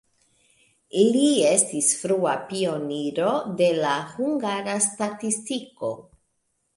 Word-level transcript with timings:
Li 1.15 1.25
estis 1.49 1.89
frua 1.99 2.31
pioniro 2.51 3.33
de 3.59 3.67
la 3.83 3.91
hungara 4.15 4.79
statistiko. 4.87 5.91